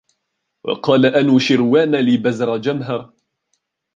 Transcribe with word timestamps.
وَقَالَ 0.65 1.05
أَنُوشِرْوَانَ 1.05 1.95
لِبَزَرْجَمْهَرَ 1.95 3.13